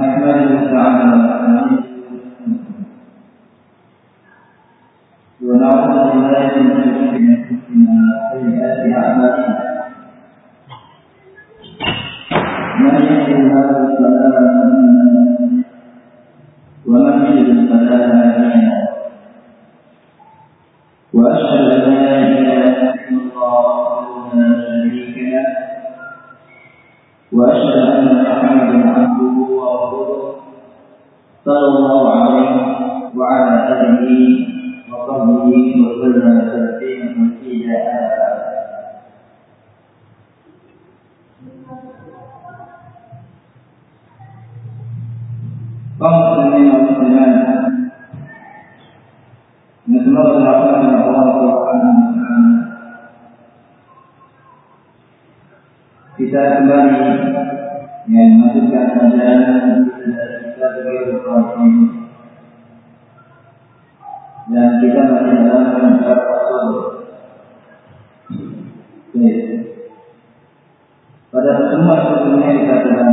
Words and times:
نحمده 0.00 0.60
ونعوذ 5.46 5.96
بالله 6.10 6.50
من 6.56 6.76
شرور 6.84 7.14
انفسنا 7.16 7.96
من 12.80 12.94
يهده 13.10 13.36
الله 13.38 13.72
فلا 13.98 14.24
مضل 14.36 14.84
له 14.84 15.64
ومن 16.88 17.14
يضلل 17.26 17.58
فلا 17.68 17.98
هادي 18.10 18.44
له 18.62 18.80
وأشهد 27.32 27.79
آله 34.10 34.46
وصحبه 34.90 35.46
وسلم 35.86 36.36
تسليما 36.50 37.08
مزيدا 37.18 37.80
kaum 46.00 46.16
muslimin 46.16 46.64
dan 46.72 46.80
muslimat 46.88 47.32
Nasehat 49.90 50.58
Kita 56.16 56.40
kembali 56.56 57.00
yang 58.12 58.28
melanjutkan 58.40 58.86
kita 60.00 60.24
sebagai 60.56 61.99
dan 64.50 64.82
kita 64.82 65.00
masih 65.06 65.32
menjalankan 65.38 66.02
hak 66.02 66.20
Rasul. 66.26 66.78
Pada 71.30 71.50
pertemuan 71.54 72.00
sebelumnya 72.10 72.50
kita 72.58 72.76
telah 72.82 73.08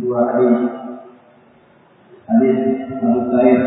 dua 0.00 0.20
hadis. 0.32 0.58
Hadis 2.28 2.58
Abu 3.00 3.20
Sa'id, 3.32 3.60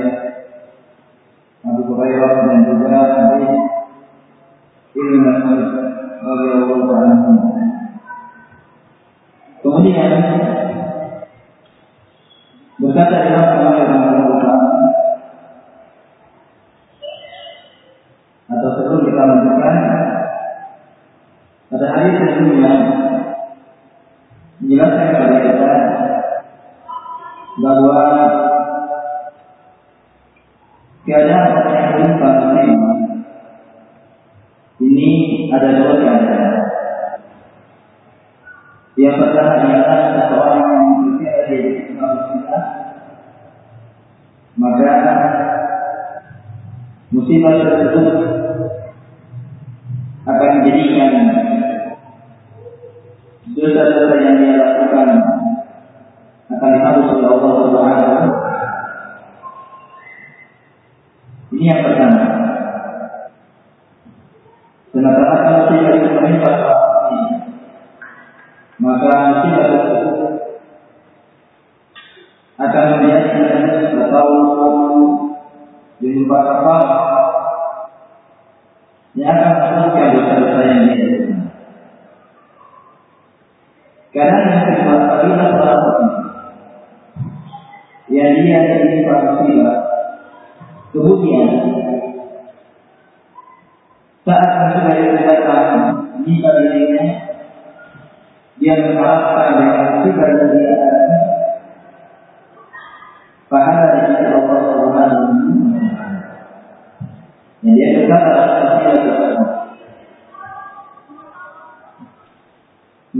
Abu 1.66 1.82
Hurairah 1.86 2.34
dan 2.46 2.58
juga 2.66 2.90
hadis 2.94 3.54
Ibnu 4.98 5.18
Mas'ud 5.22 5.62
radhiyallahu 6.26 6.94
anhu. 6.94 7.32
Kemudian 9.62 10.12
Sifat 47.32 47.64
tersebut 47.64 48.16
akan 50.28 50.50
menjadikan 50.60 51.12
dosa 53.56 53.84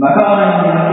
மகாராணியாக 0.02 0.90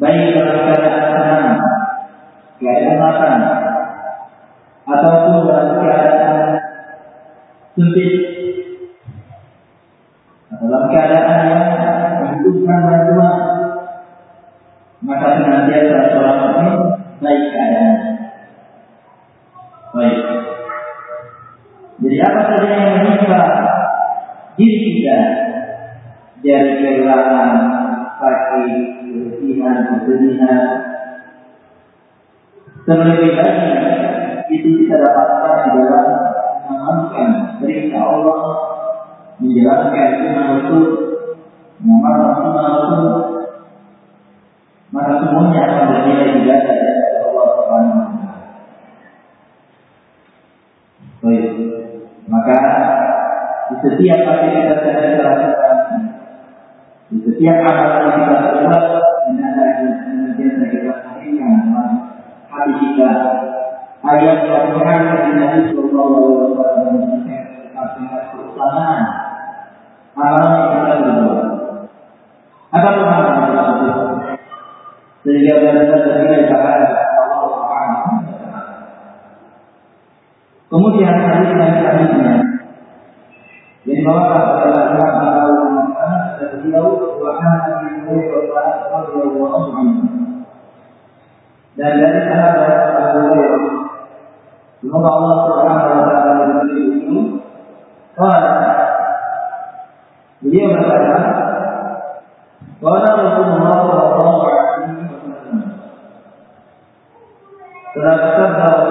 baik 0.00 0.34
dalam 0.34 0.58
keadaan 0.66 1.06
senang, 1.14 1.48
keadaan 2.58 2.96
lapang, 2.98 3.42
no 32.94 33.04
le 33.04 33.53
ayat 63.02 64.38
yang 64.46 64.66
mengangkat 64.76 65.22
Nabi 65.34 65.60
Sallallahu 65.74 66.14
Alaihi 66.14 66.54
Wasallam 66.54 66.94
nasihat 67.74 68.24
keislaman 68.30 69.00
amalan 70.14 70.62
kita 70.70 70.94
berdua 71.02 71.42
apa 72.74 72.88
pemahaman 72.94 73.50
tersebut 73.50 73.98
sehingga 75.26 75.54
berasal 75.58 76.00
dari 76.06 76.46
cara 76.46 76.72
Allah 77.18 77.48
Subhanahu 77.50 78.12
Kemudian 80.74 81.14
hadis 81.22 81.50
yang 81.54 81.70
selanjutnya 81.78 82.34
yang 83.84 84.00
bahwa 84.02 84.22
Rasulullah 84.32 84.84
SAW 84.90 85.94
dan 86.34 86.50
beliau 86.62 86.86
bahkan 87.20 87.58
dari 87.78 88.00
Allah 88.08 89.72
dan 91.74 91.92
dari 91.98 92.20
sahabat 92.30 92.73
Semoga 94.94 95.10
Allah 95.10 95.34
Subhanahu 95.42 95.90
wa 95.90 96.06
taala 96.06 96.32
memberi 96.38 97.02
itu. 97.02 97.18
Beliau 100.38 100.70
berkata, 100.70 101.18
Qala 102.78 103.10
Rasulullah 103.18 103.74
sallallahu 103.74 104.38
alaihi 104.46 105.02
wasallam. 107.90 108.83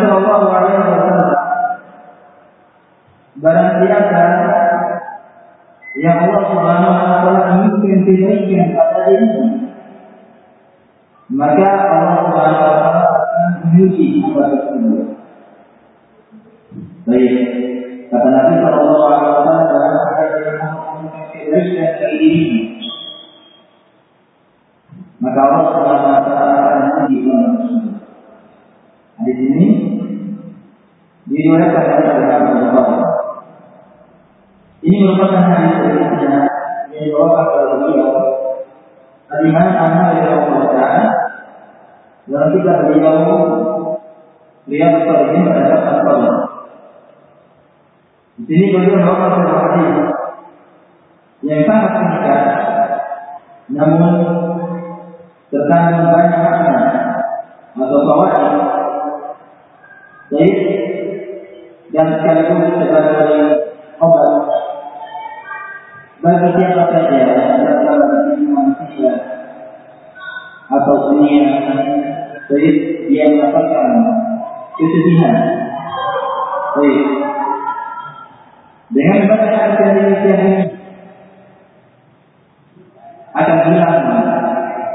Shallallahu 0.00 0.46
Alaihi 0.48 0.80
Wasallam, 0.80 1.40
barang 3.40 3.70
siapa 3.76 4.40
yang 6.00 6.16
Allah 6.24 6.42
Subhanahu 6.48 6.92
Wa 6.96 7.04
Taala 7.04 7.40
kebaikan 7.52 8.72
pada 8.72 9.00
maka 11.36 11.68
Allah 11.92 12.16
Subhanahu 12.24 12.64
Wa 12.64 12.76
Taala 12.80 13.04
akan 13.12 13.44
menguji 13.68 14.04
tersebut. 14.48 15.04
Baik, 17.04 17.34
kata 18.08 18.28
Nabi 18.32 18.54
Shallallahu 18.64 19.04
Alaihi 19.04 19.28
Wasallam, 19.28 19.66
barang 19.68 19.94
siapa 20.00 20.22
yang 20.40 20.58
menginginkan 20.60 21.24
kebaikan 21.32 21.88
pada 22.00 22.08
dirinya, 22.16 22.64
maka 25.20 25.38
Allah 25.44 25.64
Subhanahu 25.68 26.12
Wa 26.12 26.22
Taala 26.24 26.54
akan 26.56 26.76
menguji 26.80 27.16
hamba 27.28 27.48
tersebut. 27.60 27.94
Di 29.20 29.32
sini 29.36 29.66
diriwayatkan 31.40 31.84
oleh 31.88 32.12
Imam 32.20 32.44
Bukhari. 32.60 32.96
Ini 34.80 34.96
merupakan 35.00 35.44
hadis 35.48 35.72
selanjutnya 35.80 36.40
yang 36.92 37.02
dibawakan 37.08 37.44
oleh 37.48 37.66
beliau 37.80 38.12
Al-Imam 39.32 39.68
Ahmad 39.72 40.08
bin 40.20 40.24
Al-Qur'an 40.28 41.04
dalam 42.28 42.48
kitab 42.52 42.76
beliau 42.88 43.16
Riyad 44.68 44.94
Salihin 45.08 45.48
pada 45.48 46.04
bab 46.04 46.20
Di 48.40 48.52
sini 48.52 48.72
beliau 48.72 49.00
membawakan 49.00 49.32
sebuah 49.40 49.60
yang 51.40 51.64
sangat 51.64 51.92
singkat 51.96 52.40
namun 53.72 54.14
terkandung 55.48 56.12
banyak 56.12 56.40
makna 56.44 56.84
atau 57.72 57.98
fawaid 58.04 58.59
dan 62.00 62.16
sekaligus 62.16 62.80
sebagai 62.80 63.28
obat. 64.00 64.32
Bagi 66.24 66.48
siapa 66.56 66.84
saja 66.88 67.16
yang 67.28 67.76
dalam 67.84 68.12
manusia 68.40 69.12
atau 70.72 70.96
dunia 71.12 71.44
baik 72.48 72.76
dia 73.12 73.24
mendapatkan 73.28 73.88
kesedihan. 74.80 75.36
Baik. 76.72 77.08
Dengan 78.90 79.20
banyak 79.28 79.64
ini 79.76 80.52
akan 83.36 83.58
hilang 83.68 84.00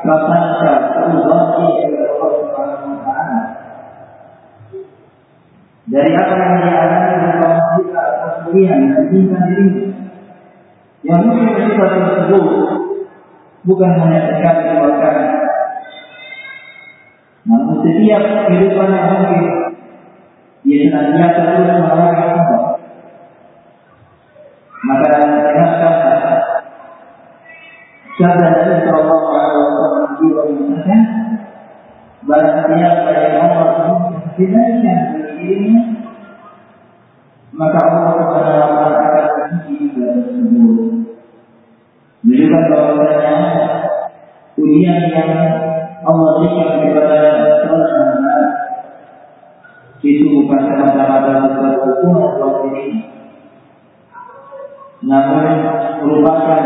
prasangka 0.01 0.74
keuzon 0.90 1.42
dari 5.86 6.12
apa 6.18 6.34
yang 6.34 6.54
dia 6.60 6.95
dan 8.63 9.12
cinta 9.12 9.40
diri 9.52 9.92
yang 11.04 11.22
mungkin 11.28 11.52
musibah 11.52 11.90
tersebut 11.92 12.46
bukan 13.68 13.92
hanya 14.00 14.22
sekali 14.31 14.63
dua 14.72 14.92
kali 14.96 15.25
namun 17.46 17.75
setiap 17.84 18.24
kehidupan 18.48 18.90
yang 18.96 19.07
mungkin 19.12 19.44
ia 20.66 20.78
senantiasa 20.88 21.42
terus 21.46 21.78
Bahwasanya 43.06 43.50
ujian 44.58 45.14
yang 45.14 45.30
Allah 46.02 46.30
berikan 46.42 46.82
kepada 46.82 47.18
seorang 47.62 48.18
hamba 48.18 48.38
itu 50.02 50.26
bukan 50.26 50.62
semata-mata 50.66 51.34
Allah 51.54 52.66
ini, 52.70 52.86
namun 55.06 55.46
merupakan 56.02 56.62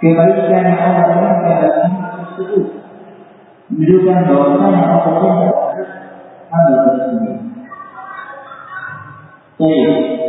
kebaikan 0.00 0.64
yang 0.64 0.80
Allah 0.80 1.32
berikan 1.44 1.92
tersebut 2.16 2.64
menunjukkan 3.68 4.18
bahwasanya 4.24 4.82
Allah 4.88 5.00
tidak 5.20 5.88
ada 6.48 6.74
tersebut. 6.88 7.36
Baik. 9.60 10.19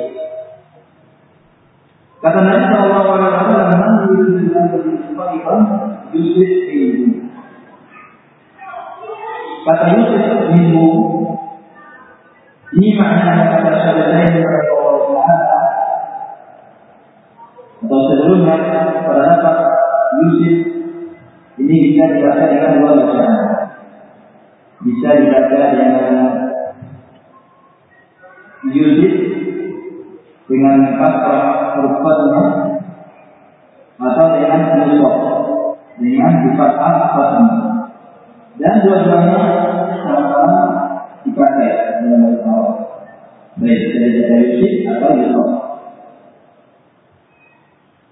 Kata 2.22 2.38
Nabi 2.46 2.64
Shallallahu 2.70 3.08
Alaihi 3.18 3.34
Wasallam, 3.34 3.70
"Man 3.82 3.94
bihi 4.06 4.46
khairan 5.18 5.62
yusib 6.14 6.52
bihi." 6.70 7.22
Kata 9.66 9.86
Yusuf 9.94 10.54
minhu 10.54 10.86
ini 12.72 12.98
maknanya 12.98 13.62
kata 13.62 13.70
syahadatain 13.84 14.32
kepada 14.38 14.70
Allah 14.70 14.96
Taala 15.12 15.62
atau 17.82 18.00
sebelumnya 18.10 18.56
pada 19.06 19.22
dapat 19.22 19.58
Yusuf 20.22 20.56
ini 21.62 21.76
bisa 21.90 22.04
dibaca 22.10 22.44
dengan 22.48 22.72
dua 22.82 22.92
bacaan. 23.02 23.34
Bisa 24.82 25.10
dibaca 25.10 25.58
dengan 25.74 26.26
Yusuf 28.70 29.41
dengan 30.52 31.00
fathah 31.00 31.44
huruf 31.80 31.96
fathahnya 32.04 32.44
atau 33.96 34.26
dengan 34.36 34.62
Yusuf 34.92 35.16
dengan 35.96 36.32
sifat 36.44 36.72
fathahnya. 36.76 37.60
Dan 38.60 38.84
dua-duanya 38.84 39.42
sama-sama 40.04 40.64
dipakai 41.24 42.04
dalam 42.04 42.36
bahasa. 42.44 42.84
Baik 43.56 43.82
dari 43.96 44.10
baca 44.20 44.36
Yusuf 44.44 44.74
atau 44.92 45.10
Yusuf. 45.16 45.50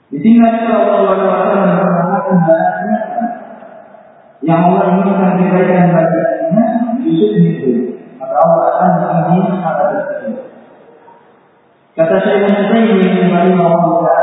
Di 0.09 0.17
sini 0.23 0.41
Alaihi 0.41 0.73
Wasallam 0.73 1.69
mengatakan 1.85 2.37
bahasanya 2.49 2.99
yang 4.41 4.59
Allah 4.73 4.83
inginkan 4.95 5.37
kebaikan 5.37 5.91
baginya 5.93 6.65
Yusuf 7.03 7.35
itu 7.37 7.71
maka 8.17 8.35
Allah 8.41 8.63
akan 8.73 8.89
mengizinkan 8.97 9.57
hal 9.61 9.75
tersebut. 9.77 10.48
Kata 11.99 12.15
saya 12.23 12.47
Ibn 12.47 12.71
Taymiyyah 12.71 13.27
rahimahullah 13.27 14.19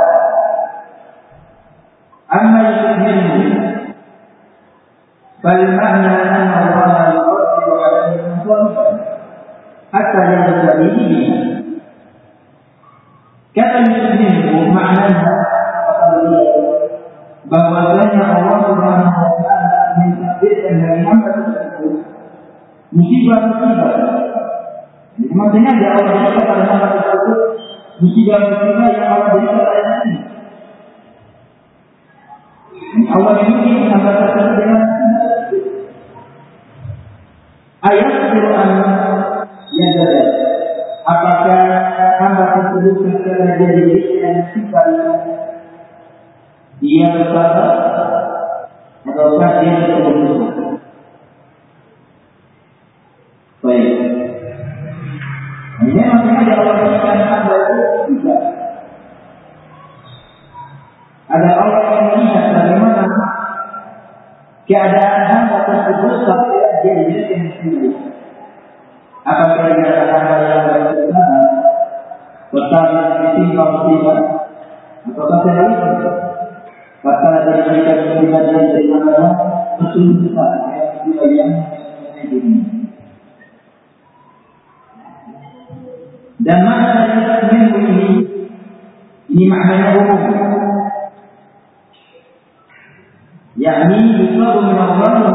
"Amma 2.25 2.73
yuhibbu 2.73 3.53
bal 5.45 5.61
ma'na 5.77 6.13
anna 6.25 6.57
Allah 6.73 7.21
yuqaddiru 7.21 7.73
'alaihi 7.77 8.33
qawlan 8.49 8.97
hatta 9.93 10.21
yanzila 10.25 10.73
ini. 10.89 11.21
Kata 13.53 13.79
yuhibbu 13.93 14.73
ma'nanya 14.73 15.37
bahwasanya 17.53 18.25
Allah 18.41 18.57
Subhanahu 18.73 19.21
wa 19.21 19.33
taala 19.45 20.01
mentakdirkan 20.01 20.75
dari 20.81 21.01
hamba 21.05 21.29
tersebut 21.45 21.95
musibah-musibah. 22.97 23.93
Maksudnya 25.17 25.73
dia 25.77 25.91
Allah 25.93 26.33
pada 26.41 26.65
hamba 26.65 26.89
tersebut 26.97 27.57
musibah-musibah 28.01 28.89
yang 28.93 29.09
Allah 29.09 29.29
berikan 29.33 29.57
pada 29.57 29.93
ini. 30.05 30.17
Allah 33.09 33.35
ini 33.45 33.89
hamba 33.89 34.13
tersebut 34.21 34.55
dengan 34.61 34.83
ayat 37.85 38.13
Quran 38.33 38.71
yang 39.77 39.93
ada. 40.01 40.23
Apakah 41.07 41.63
hamba 42.19 42.45
tersebut 42.53 42.95
secara 43.07 43.57
jadi 43.57 43.87
yang 44.21 44.37
sifat 44.53 44.89
dia 46.83 47.07
bersabar 47.15 47.73
ataukah 49.07 49.51
dia 49.65 49.73
berkeputusan? 49.87 50.53
Baik. 53.65 53.93
Ini 55.77 56.01
maksudnya 56.01 56.43
keadaan 64.67 65.23
hamba 65.31 65.59
tersebut 65.63 66.27
sampai 66.27 66.83
dia 66.83 66.93
menjadi 66.99 67.35
muslim. 67.39 67.95
Apakah 69.23 69.75
dia 69.79 70.11
hamba 70.11 70.35
yang 70.43 70.63
berkeputusan? 70.67 71.43
Bertahan 72.47 73.07
di 73.23 73.27
sini 73.35 73.55
musibah 73.59 74.19
atau 75.07 75.39
sebaliknya? 75.43 76.13
Maka 77.07 77.47
dari 77.47 77.63
mereka 77.63 78.19
pribadi 78.19 78.55
dari 78.55 78.87
mana 78.91 79.27
betul 79.79 80.27
besar 80.27 80.51
ya 81.07 81.27
yang 81.31 81.51
ini. 82.27 82.55
Dan 86.43 86.59
mana 86.67 86.87
dari 87.07 87.63
ini 87.63 88.07
ini 89.31 89.45
maknanya 89.47 90.03
umum. 90.03 90.66
Yakni 93.67 93.99
yusabu 94.23 94.63
min 94.63 94.79
Allah 94.79 95.27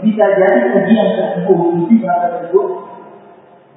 bisa 0.00 0.24
jadi 0.36 0.72
ujian 0.72 1.08
tersebut 1.16 1.58
musibah 1.76 2.16
tersebut. 2.24 2.66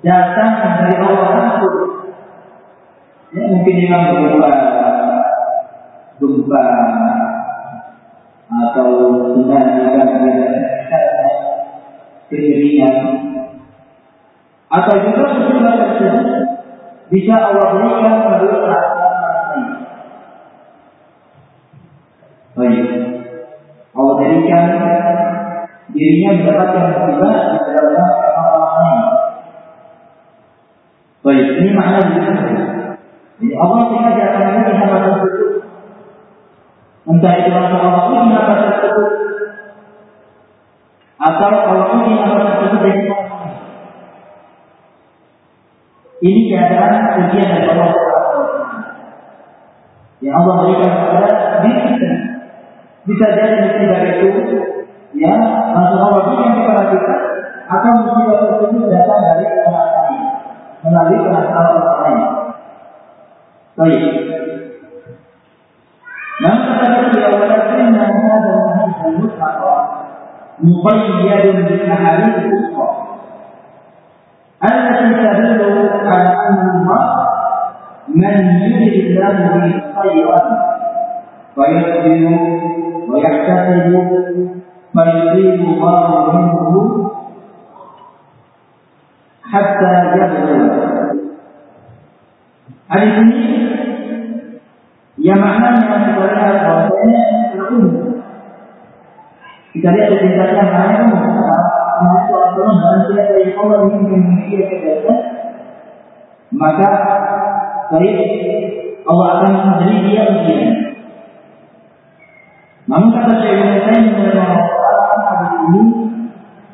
Datang 0.08 0.52
dari 0.80 0.96
Allah 1.04 1.30
langsung. 1.36 1.78
Ya, 3.36 3.44
mungkin 3.44 3.76
memang 3.76 4.04
berupa 4.24 4.52
gempa 6.16 6.66
atau 8.48 8.90
tsunami 9.36 9.84
kekeringan 12.32 12.96
atau 14.72 14.96
juga 15.04 15.24
musibah 15.36 15.76
tersebut 15.76 16.28
bisa 17.12 17.36
Allah 17.36 17.68
berikan 17.76 18.16
melalui 18.24 18.60
perasaan 18.64 19.64
Baik. 22.58 23.07
Berikan 24.48 24.66
dirinya 25.92 26.30
mendapatkan 26.39 26.84
musibah 26.96 27.36
di 27.51 27.58
dalam 27.75 28.08
orang 28.39 28.74
lain. 28.80 29.00
Baik, 31.24 31.48
ini 31.60 31.70
makna 31.75 32.00
Jadi 33.38 33.54
Allah 33.54 33.82
sengaja 33.92 34.24
akan 34.32 34.42
menjadi 34.48 34.74
hamba 34.80 34.98
tersebut 35.04 35.51
Entah 37.08 37.34
itu 37.39 37.51
Allah 37.51 38.04
uji 38.12 38.36
apa 38.36 38.54
tersebut 38.68 39.12
atau 41.18 41.50
Allah 41.50 41.88
uji 41.98 42.12
apa 42.16 42.36
tersebut 42.36 42.80
dari 42.84 43.04
Ini 46.18 46.42
keadaan 46.50 47.01
ujian 47.30 47.48
dari 47.48 47.68
Allah 47.72 47.92
yang 50.18 50.34
Allah 50.34 50.54
berikan 50.66 50.92
kepada 50.98 51.30
diri. 51.62 52.07
Bisa 53.07 53.26
jadi 53.35 53.67
musibah 53.67 54.00
itu 54.07 54.59
ya 55.19 55.35
langsung 55.75 56.00
Allah 56.07 56.21
berikan 56.23 56.52
kepada 56.62 56.85
kita 56.95 57.17
atau 57.67 57.93
musibah 57.99 58.37
tersebut 58.47 58.85
datang 58.91 59.21
dari 59.26 59.47
orang 59.67 59.91
lain 59.91 60.23
melalui 60.87 61.19
perasaan 61.26 61.67
orang 61.83 62.00
lain. 62.02 62.21
Baik. 63.73 64.02
Namun 66.43 66.62
kata 66.75 66.99
beliau 67.11 67.33
walakinna 67.38 68.02
hadha 68.07 68.50
al-hadith 68.55 69.00
al-mutlaq 69.07 69.61
muqayyad 70.62 71.45
bil 71.67 71.85
ahadith 71.87 72.37
al-ukhra 72.47 72.91
التي 74.62 75.11
تدل 75.19 75.91
على 76.07 76.31
أن 76.47 76.71
الله 76.71 77.07
من 78.14 78.37
يرد 78.62 78.95
الله 78.95 79.59
به 79.59 79.75
خيرا 79.99 80.41
فيصبر 81.57 82.38
ويحتسب 83.09 83.88
فيصيب 84.95 85.61
الله 85.61 86.33
منه 86.33 87.11
حتى 89.52 89.93
يبلغ 90.17 90.83
Hadis 92.93 93.25
ini 93.25 93.41
yang 95.17 95.41
maknanya 95.41 95.97
kita 96.12 96.29
lihat 96.29 96.61
bahwasanya 96.61 97.23
umum. 97.73 98.21
Kita 99.73 99.88
lihat 99.97 100.12
tingkatnya 100.12 100.61
maknanya 100.61 101.09
umum. 101.09 101.25
Menurut 102.05 102.29
Rasulullah 102.37 102.76
dan 102.85 103.00
siapa 103.09 103.33
yang 103.33 103.57
Allah 103.64 103.81
ingin 103.97 104.23
dia 104.45 104.62
kebaikan, 104.69 105.19
maka 106.52 106.91
baik 107.97 108.17
Allah 109.09 109.26
akan 109.41 109.52
memberi 109.57 109.97
dia 110.12 110.23
ujian. 110.37 110.71
Namun 112.88 113.12
kata 113.12 113.34
Syekh 113.44 113.56
Ibnu 113.60 113.79
Taimiyah 113.84 114.51
hadis 115.27 115.53
ini 115.67 115.82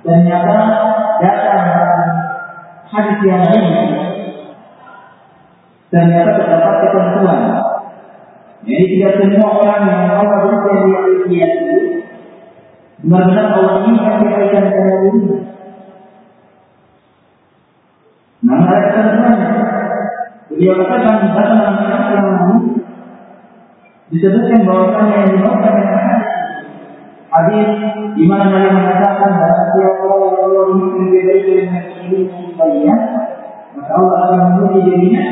ternyata 0.06 0.58
datang 1.18 1.66
hadis 2.94 3.18
yang 3.26 3.42
lain 3.42 3.66
ternyata 5.90 6.32
terdapat 6.38 6.76
ketentuan 6.86 7.42
jadi 8.64 8.84
tidak 8.96 9.14
semua 9.20 9.50
orang 9.60 9.82
yang 9.92 10.02
Allah 10.24 10.40
berikan 10.48 11.28
dia 11.28 11.48
itu 11.52 11.80
benar-benar 13.04 13.60
Allah 13.60 13.84
inginkan 13.84 14.16
kebaikan 14.24 14.66
pada 14.72 14.94
diri. 15.04 15.22
Namun 18.44 18.64
ada 18.64 18.88
ketentuannya. 18.88 19.52
Beliau 20.48 20.74
katakan 20.80 21.18
lalu 21.36 22.73
disebutkan 24.14 24.70
bahwasanya 24.70 25.16
yang 25.26 25.32
dengan 25.42 25.90
hadis 25.90 26.26
hadis 27.34 27.70
di 28.14 28.24
mana 28.30 28.46
Nabi 28.54 28.70
mengatakan 28.78 29.42
bahwa 29.42 29.64
siapa 29.74 30.06
yang 30.06 30.78
kebaikan 30.78 31.50
dengan 31.50 31.84
diri 31.98 32.22
kalian 32.54 33.00
maka 33.74 33.92
Allah 33.98 34.18
akan 34.22 34.40
menguji 34.54 34.80
dirinya. 34.86 35.24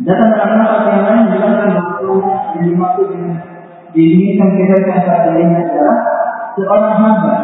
Datang 0.00 0.32
dalam 0.32 0.56
nafas 0.56 0.84
yang 0.88 1.02
lain 1.04 1.20
menjelaskan 1.28 1.68
bahwa 1.76 2.32
yang 2.56 2.64
dimaksud 2.64 3.06
dengan 3.12 3.36
dirinya 3.92 4.48
adalah 5.68 5.98
seorang 6.56 6.96
hamba 6.96 7.36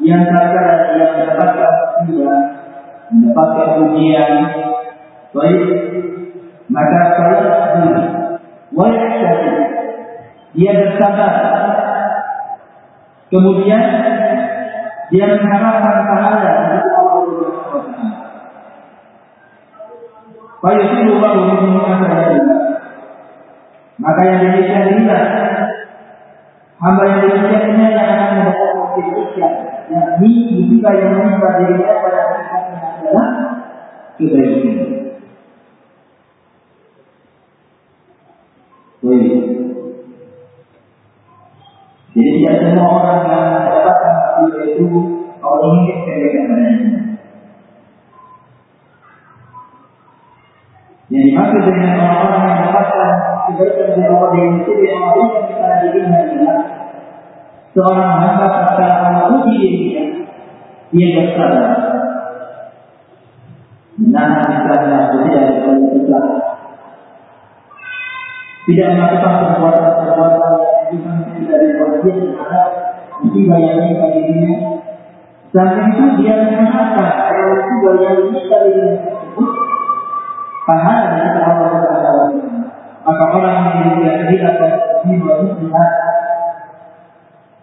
yang 0.00 0.24
tatkala 0.32 0.96
dia 0.96 1.06
mendapatkan 1.12 1.72
musibah, 2.00 2.40
mendapatkan 3.12 3.68
ujian, 3.84 4.32
baik 5.36 5.60
maka 6.72 7.00
saya 7.20 7.44
wajib 8.80 9.20
dia 10.50 10.72
bersabar, 10.74 11.32
kemudian 13.30 13.82
dia 15.10 15.26
mengharapkan 15.36 15.96
pahala 16.06 16.38
dari 16.42 16.90
Allah 16.90 17.22
Subhanahu 17.22 17.70
wa 17.70 17.82
taala. 17.86 18.18
Fayusibu 20.60 21.12
Allahu 21.22 21.40
minhu 21.54 21.80
Maka 24.00 24.20
yang 24.24 24.38
demikian 24.48 24.96
inilah 24.96 25.24
hamba 26.80 27.02
yang 27.04 27.20
demikian 27.20 27.62
ini 27.76 27.84
yang 27.92 28.08
akan 28.16 28.28
mendapatkan 28.32 28.86
kebaikan. 28.96 29.54
Yakni 29.90 30.30
musibah 30.56 30.94
yang 30.96 31.12
menimpa 31.18 31.48
dirinya 31.60 31.94
pada 32.00 32.20
hakikatnya 32.26 32.78
adalah 32.96 33.28
kebaikan. 34.16 34.89
Jadi 42.20 42.36
tidak 42.44 42.56
semua 42.60 42.84
orang 43.00 43.20
yang 43.32 43.64
mendapatkan 43.64 44.12
musibah 44.44 44.64
itu 44.68 44.86
Allah 45.40 45.68
ingin 45.72 45.98
kebaikan. 46.04 46.48
Yang 51.08 51.22
dimaksud 51.32 51.62
dengan 51.64 51.96
orang-orang 51.96 52.42
yang 52.44 52.56
mendapatkan 52.60 53.12
kebaikan 53.48 53.88
dari 53.96 54.04
Allah 54.04 54.30
yang 54.36 54.52
sini 54.68 54.88
Allah 54.92 55.26
berikan 55.32 55.72
dirinya 55.80 56.18
adalah 56.20 56.58
seorang 57.72 58.12
hamba 58.20 58.46
ketika 58.52 58.86
Allah 59.00 59.24
uji 59.40 59.56
dirinya, 59.56 60.04
dia 60.92 61.08
bersabar. 61.16 61.72
Menahan 63.96 64.44
istilahnya 64.44 65.08
tidak 65.08 65.44
dari. 65.56 66.24
Tidak 68.68 68.88
melakukan 68.92 69.32
perbuatan-perbuatan 69.40 70.52
yang 71.00 71.29
tidak 71.40 71.58
dibuat 71.64 71.92
dia 72.04 72.14
terhadap 72.20 72.68
musibah 73.20 73.58
yang 73.58 73.74
menimpa 73.80 74.06
dirinya. 74.12 74.56
Samping 75.50 75.88
itu 75.90 76.04
dia 76.22 76.34
mengatakan 76.46 77.08
ada 77.28 77.42
musibah 77.56 77.94
yang 77.98 78.16
menimpa 78.28 78.56
dirinya 78.64 78.94
tersebut 79.00 79.48
pahala 80.68 81.02
dari 81.16 81.40
Allah 81.40 81.68
Taala. 81.88 82.24
Maka 83.00 83.24
orang 83.32 83.56
yang 83.64 83.74
diberikan 83.80 84.14
kehidupan 84.28 84.72
jiwa 85.08 85.32
muslimat 85.40 85.90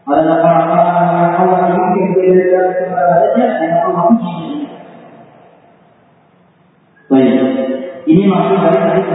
adalah 0.07 0.39
orang-orang 0.39 1.07
yang 1.19 1.31
Allah 1.35 1.59
berikan 2.15 2.65
kepada 2.73 3.03
derajat 3.35 3.51
yang 3.59 3.75
Allah 3.85 4.03
uji. 4.15 4.35
Baik, 7.07 7.35
ini 8.07 8.23
maksud 8.27 8.57
dari 8.59 8.79
hadis 8.83 9.07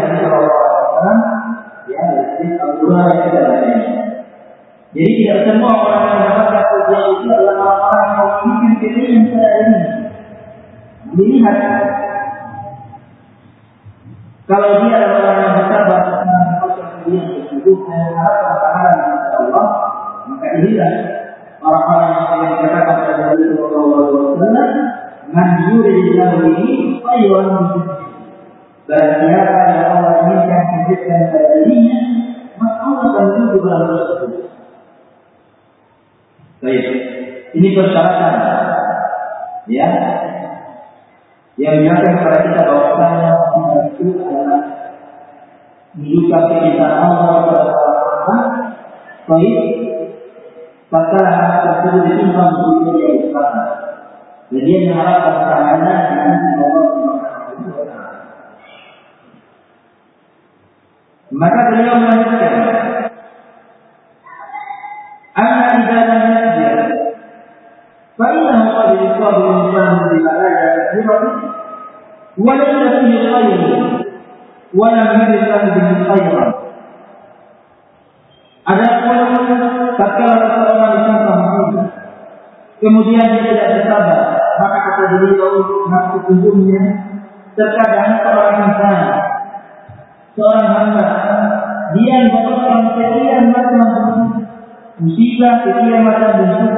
semua 5.52 5.73
orang 5.85 6.02
yang 6.09 6.16
mendapatkan 6.25 6.64
ujian 6.80 7.04
itu 7.12 7.28
adalah 7.28 7.56
orang-orang 7.61 8.09
yang 8.64 8.75
pilihan 8.80 9.23
pada 9.28 9.50
ini. 9.61 9.80
Dilihat 11.12 11.59
kalau 14.49 14.71
dia 14.80 14.92
adalah 14.97 15.21
orang 15.21 15.38
yang 15.44 15.54
bersabar 15.61 16.00
mendapatkan 16.25 16.88
pilihan 17.04 17.26
tersebut 17.37 17.76
dan 17.85 18.00
mengharapkan 18.09 18.56
pahala 18.64 18.92
Allah, 19.37 19.68
maka 20.32 20.47
inilah 20.56 20.92
orang-orang 21.61 22.11
yang 22.16 22.49
dikatakan 22.56 22.97
oleh 22.97 23.16
Nabi 23.21 23.44
Sallallahu 23.52 23.92
Alaihi 23.92 24.25
Wasallam, 24.32 24.71
"Man 25.37 25.49
yuridillahu 25.68 26.37
bihi 26.49 26.68
khairan 27.04 27.49
Barang 28.82 29.14
siapa 29.25 29.61
yang 29.73 29.88
Allah 29.94 30.14
inginkan 30.26 30.62
kebaikan 30.90 31.21
pada 31.30 31.49
dirinya, 31.54 31.99
maka 32.59 32.82
Allah. 32.82 34.51
Baik, 36.62 36.87
ini 37.59 37.69
persyaratan, 37.75 38.35
ya, 39.66 39.87
yang 41.59 41.75
menyatakan 41.83 42.23
kepada 42.23 42.38
kita 42.47 42.62
kita 42.71 43.78
itu 43.90 44.07
adalah 44.23 44.62
menunjukkan 45.99 46.42
kecintaan 46.54 47.02
Allah 47.02 47.35
kepada 47.50 47.75
baik. 49.26 49.59
Maka 50.92 51.23
tersebut 51.66 52.04
ditimbang 52.04 52.52
untuk 52.62 52.95
dia 52.95 53.11
usaha 53.16 53.64
dan 54.52 54.62
dia 54.62 54.78
mengharapkan 54.87 55.37
pahala 55.49 55.95
dengan 56.14 56.37
Allah 56.62 56.92
maka 61.33 61.61
beliau 61.73 61.97
melanjutkan 61.97 62.54
Tatkala 79.93 80.35
seseorang 80.41 80.93
ditimpa 80.97 81.32
musibah 81.37 81.89
kemudian 82.82 83.26
dia 83.39 83.45
tidak 83.47 83.69
bersabar. 83.78 84.21
Maka 84.58 84.78
kata 84.82 85.02
beliau 85.17 85.52
nafsu 85.87 86.19
tubuhnya 86.26 86.82
terkadang 87.54 88.25
seorang 88.25 88.56
insan 88.65 88.99
seorang 90.32 90.69
hamba 90.73 91.04
dia 91.93 92.15
mendapatkan 92.25 92.80
sekian 92.97 93.52
macam 93.52 93.85
musibah, 95.02 95.67
sekian 95.67 96.06
macam 96.06 96.30
bentuk 96.38 96.73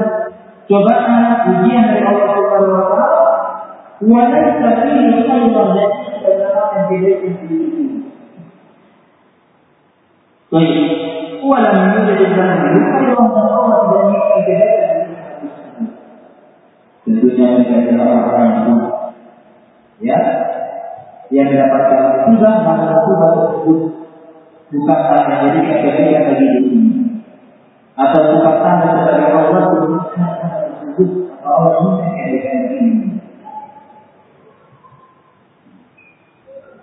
cobaan, 0.65 1.45
ujian 1.45 1.85
dari 1.93 2.05
Allah 2.09 2.29
Subhanahu 2.33 2.73
wa 2.73 2.87
taala. 2.89 3.25
Walaysa 4.01 4.69
fihi 4.81 5.23
khairan 5.29 5.69
dan 5.77 5.91
tidak 6.25 6.65
kebaikan 6.73 7.35
di 7.45 7.57
itu. 7.61 7.83
Baik. 10.49 10.77
Walam 11.45 11.85
yujad 11.93 12.31
dalam 12.33 12.59
khairan 12.65 13.29
dan 13.29 13.47
Allah 13.53 13.77
tidak 13.85 14.01
menginginkan 14.09 14.41
kebaikan 14.41 14.89
di 14.89 15.13
Tentunya 17.05 17.47
mereka 17.53 17.75
adalah 17.85 18.07
orang-orang 18.09 18.49
yang 18.49 18.81
ya 20.01 20.19
yang 21.29 21.47
mendapatkan 21.53 22.01
musibah 22.25 22.55
maka 22.65 22.85
musibah 22.97 23.31
tersebut 23.37 23.81
bukan 24.73 25.01
hanya 25.13 25.35
jadi 25.45 25.61
kebaikan 25.85 26.23
bagi 26.33 26.47
dirinya 26.49 26.74
atau 27.95 28.21
bukan 28.35 28.55
tanda 28.59 28.89
sebagai 28.91 29.27
Allah 29.31 29.63
tersebut 29.71 31.11
atau 31.31 31.53
Allah 31.55 31.95
ini 32.03 32.15
bagi 32.19 32.39
dirinya. 32.43 33.11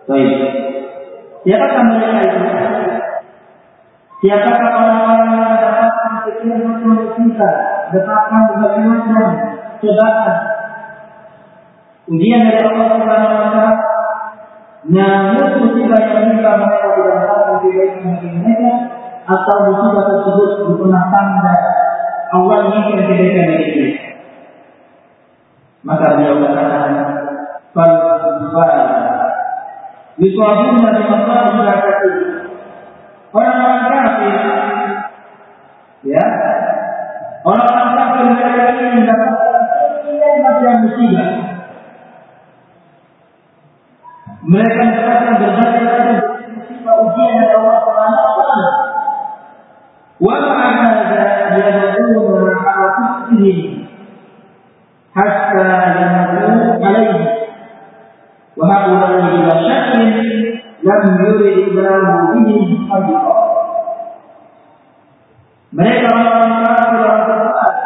Baik. 0.08 0.32
Siapakah 1.42 1.84
mereka 1.88 2.20
itu? 2.22 2.40
Siapakah 4.22 4.70
orang-orang 4.78 5.20
yang 5.34 5.50
mendapatkan 5.58 6.14
sekian 6.30 6.60
macam 6.64 6.92
musibah, 6.94 7.56
mendapatkan 7.90 8.42
berbagai 8.54 8.84
macam 8.86 9.26
cobaan, 9.82 10.36
ujian 12.12 12.42
dari 12.46 12.62
Allah 12.62 12.88
Subhanahu 12.94 13.36
wa 13.36 13.50
taala 13.50 13.74
namun 14.82 15.50
musibah 15.62 16.00
yang 16.02 16.14
menimpa 16.26 16.58
mereka 16.58 16.88
tidak 16.98 17.14
mendapatkan 17.22 17.56
kebaikan 17.62 18.02
bagi 18.02 18.30
mereka 18.34 18.72
atau 19.28 19.56
musibah 19.70 20.06
tersebut 20.10 20.50
bukanlah 20.66 21.06
tanda 21.14 21.56
Allah 22.32 22.58
menginginkan 22.70 23.06
kebaikan 23.12 23.46
bagi 23.52 23.68
mereka. 23.76 24.08
Maka 25.82 26.06
beliau 26.16 26.40
katakan, 26.46 26.94
"Fal 27.76 27.92
Yuswabun 30.22 30.86
dari 30.86 31.04
masalah 31.10 31.50
berakati 31.58 32.12
Orang-orang 33.32 33.82
kafir 33.90 34.36
Ya 36.06 36.26
Orang-orang 37.42 37.90
kafir 37.96 38.24
mereka 38.30 38.70
ini 38.70 39.02
sekian 39.02 40.36
macam 40.46 40.74
musibah 40.86 41.30
mereka 44.42 44.82
mendapatkan 44.82 45.38
berbagai 45.38 45.71
Ma'adza 50.22 51.58
yad'una 51.58 52.54
ala 52.62 52.88
kufrihim 52.94 53.90
hatta 55.18 55.66
yamutu 55.98 56.78
alaihi. 56.78 57.26
Wa 58.54 58.70
haula 58.70 59.18
ila 59.18 59.52
syakkin 59.66 60.14
lam 60.86 61.04
yurid 61.26 61.74
Allahu 61.74 62.38
bihim 62.38 62.86
khayra. 62.86 63.24
Mereka 65.74 66.06
orang-orang 66.06 66.54
kafir 66.70 67.00
orang 67.02 67.24
kafir 67.26 67.82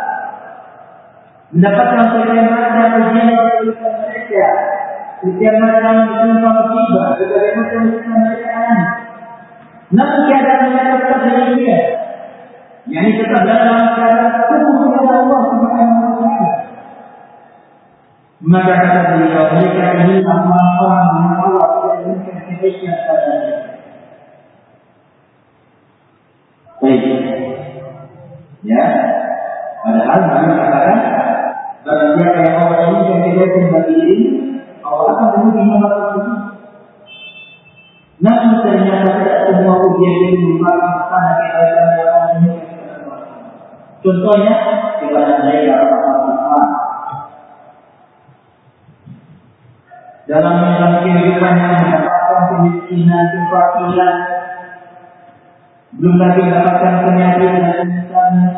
mendapatkan 1.55 2.03
sekian 2.11 2.45
macam 2.51 2.99
ujian 2.99 3.27
dari 3.31 3.71
mereka 3.71 4.47
sekian 5.23 5.55
macam 5.63 5.95
menimpa 6.11 6.49
musibah, 6.51 7.15
berbagai 7.15 7.51
macam 7.55 7.81
alami. 8.43 8.85
Namun 9.95 10.19
keadaan 10.27 10.59
mereka 10.67 10.95
tetap 10.99 11.19
bahagia. 11.23 12.04
Yani 12.85 13.17
tetap 13.17 13.41
dalam 13.49 13.97
keadaan 13.97 14.45
tubuh 14.45 14.93
kepada 14.93 15.25
Allah 15.25 15.41
Subhanahu 15.49 16.05
wa 16.05 16.13
taala. 16.21 16.51
Maka 18.45 18.73
kata 18.77 19.01
beliau, 19.09 19.45
mereka 19.57 19.85
ini 20.05 20.21
orang-orang 20.21 21.05
yang 21.17 21.33
Allah 21.41 21.65
tidak 21.65 21.93
inginkan 22.05 22.37
kebaikan 22.45 22.93
pada. 23.09 23.33
Baik. 26.77 27.03
Ya. 28.61 28.83
Padahal 29.81 30.19
Nabi 30.29 30.49
katakan, 30.53 30.99
barang 31.81 32.11
siapa 32.21 32.37
yang 32.37 32.53
Allah 32.53 32.77
inginkan 32.85 33.17
kebaikan 33.25 33.65
bagi 33.73 33.93
diri, 33.97 34.27
Allah 34.85 35.09
akan. 35.09 35.45
Namun 38.15 38.63
ternyata 38.63 39.09
tidak 39.21 39.39
semua 39.49 39.75
ujian 39.85 40.15
itu 40.31 40.37
merupakan 40.53 41.09
tanda 41.09 41.33
kebaikan 41.35 41.87
yang 41.97 42.09
Allah 42.13 42.29
inginkan 42.37 42.64
Contohnya 44.05 44.53
kepada 45.01 45.41
mereka 45.41 45.81
orang-orang 45.81 46.73
dalam 50.29 50.53
menjalani 50.61 51.09
kehidupan 51.09 51.53
yang 51.57 51.73
mendapatkan 51.81 52.39
kemiskinan, 52.53 53.25
kefakiran, 53.33 54.15
belum 55.97 56.15
lagi 56.21 56.37
mendapatkan 56.37 56.93
penyakit 57.01 57.49
dan 57.49 57.87
misalnya. 57.89 58.49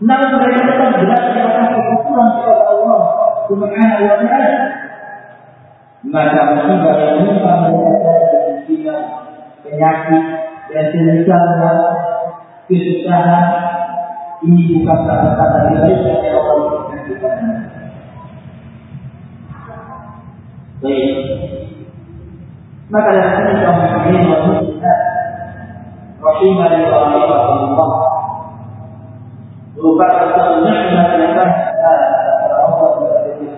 Namun 0.00 0.28
mereka 0.40 0.60
tetap 0.72 0.90
jelas 0.96 1.20
di 1.28 1.36
atas 1.36 1.66
kepada 1.76 2.64
Allah 2.72 3.00
Subhanahu 3.52 4.00
wa 4.08 4.16
taala. 4.16 4.52
Maka 6.08 6.40
musibah 6.56 6.94
yang 7.04 7.12
menimpa 7.20 7.52
mereka 7.68 8.00
dari 8.00 8.26
kemiskinan, 8.32 9.00
penyakit 9.60 10.24
dan 10.72 10.86
kesusahan 12.66 13.46
ini 14.42 14.62
bukan 14.74 14.98
kata-kata 15.06 15.58
Allah 15.70 16.20
yang 16.22 17.64
Baik. 20.76 21.14
Maka 22.92 23.08
dari 23.16 23.30
sini 23.32 23.52
kaum 23.64 23.78
muslimin 23.80 24.28
wal 24.28 24.42
muslimat 24.46 24.98
rahimani 26.20 26.78
wa 26.86 26.98
rahimakumullah 27.06 27.90
merupakan 29.76 30.62
nikmat 30.62 31.08
yang 31.16 31.32
banyak 31.32 32.10
kepada 32.12 32.56
Allah 32.60 32.88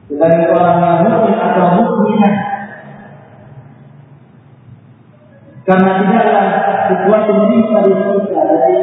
sebagai 0.07 0.41
seorang 0.47 0.77
yang 0.79 0.97
muslim 1.05 1.35
atau 1.37 1.65
muslimah 1.75 2.50
karena 5.61 5.91
tidaklah 6.01 6.47
sesuatu 6.89 7.31
menimpa 7.37 7.79
di 7.85 7.93
kita 7.93 8.41
dari 8.49 8.77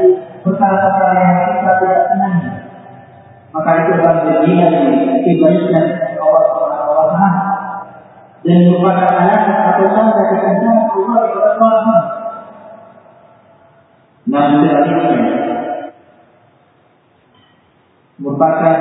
perkara-perkara 0.46 1.14
yang 1.18 1.38
kita 1.58 1.72
tidak 1.82 2.02
senangi 2.14 2.50
maka 3.50 3.70
itu 3.82 3.90
adalah 3.98 4.16
bagian 4.22 4.68
dari 4.70 5.18
kebaikan 5.26 5.86
Allah 6.22 6.42
Subhanahu 6.52 6.92
wa 6.94 7.06
dan 8.38 8.58
merupakan 8.70 9.08
alasan 9.10 9.58
atau 9.74 9.86
tanda 9.90 10.22
kecintaan 10.30 10.78
Allah 10.94 11.18
kepada 11.26 11.50
seorang 11.58 12.02
Namun 14.28 14.60
sebaliknya 14.60 15.48
merupakan 18.18 18.76